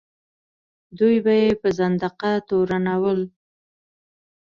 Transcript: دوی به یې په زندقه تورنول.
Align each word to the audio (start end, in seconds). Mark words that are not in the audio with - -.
دوی 0.97 1.15
به 1.25 1.33
یې 1.41 1.49
په 1.61 1.69
زندقه 1.79 2.31
تورنول. 2.47 3.19